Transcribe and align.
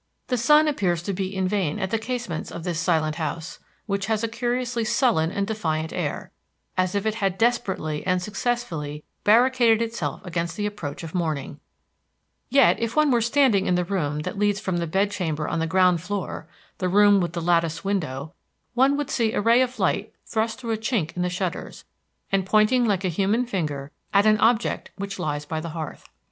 The 0.29 0.37
sun 0.37 0.67
appears 0.67 1.03
to 1.03 1.13
beat 1.13 1.35
in 1.35 1.47
vain 1.47 1.77
at 1.77 1.91
the 1.91 1.99
casements 1.99 2.49
of 2.51 2.63
this 2.63 2.79
silent 2.79 3.17
house, 3.17 3.59
which 3.85 4.07
has 4.07 4.23
a 4.23 4.27
curiously 4.27 4.83
sullen 4.83 5.31
and 5.31 5.45
defiant 5.45 5.93
air, 5.93 6.31
as 6.75 6.95
if 6.95 7.05
it 7.05 7.13
had 7.21 7.37
desperately 7.37 8.03
and 8.03 8.19
successfully 8.19 9.03
barricaded 9.23 9.79
itself 9.79 10.19
against 10.25 10.57
the 10.57 10.65
approach 10.65 11.03
of 11.03 11.13
morning; 11.13 11.59
yet 12.49 12.79
if 12.79 12.95
one 12.95 13.11
were 13.11 13.21
standing 13.21 13.67
in 13.67 13.75
the 13.75 13.85
room 13.85 14.21
that 14.21 14.39
leads 14.39 14.59
from 14.59 14.77
the 14.77 14.87
bed 14.87 15.11
chamber 15.11 15.47
on 15.47 15.59
the 15.59 15.67
ground 15.67 16.01
floor 16.01 16.47
the 16.79 16.89
room 16.89 17.21
with 17.21 17.33
the 17.33 17.39
latticed 17.39 17.85
window 17.85 18.33
one 18.73 18.97
would 18.97 19.11
see 19.11 19.33
a 19.33 19.39
ray 19.39 19.61
of 19.61 19.77
light 19.77 20.15
thrust 20.25 20.59
through 20.59 20.71
a 20.71 20.77
chink 20.77 21.15
of 21.15 21.21
the 21.21 21.29
shutters, 21.29 21.85
and 22.31 22.47
pointing 22.47 22.85
like 22.85 23.05
a 23.05 23.07
human 23.07 23.45
finger 23.45 23.91
at 24.15 24.25
an 24.25 24.39
object 24.39 24.89
which 24.95 25.19
lies 25.19 25.45
by 25.45 25.59
the 25.59 25.69
hearth. 25.69 26.09